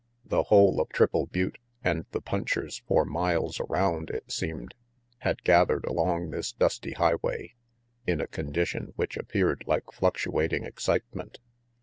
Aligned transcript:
The 0.25 0.41
whole 0.41 0.81
of 0.81 0.89
Triple 0.89 1.27
Butte, 1.27 1.59
and 1.83 2.07
the 2.09 2.21
punchers 2.23 2.81
for 2.87 3.05
miles 3.05 3.59
around, 3.59 4.09
it 4.09 4.31
seemed, 4.31 4.73
had 5.19 5.43
gathered 5.43 5.85
along 5.85 6.31
this 6.31 6.51
dusty 6.51 6.93
highway, 6.93 7.53
in 8.07 8.19
a 8.19 8.25
condition 8.25 8.93
which 8.95 9.15
appeared 9.15 9.63
like 9.67 9.91
fluctuating 9.93 10.63
excitement. 10.63 11.37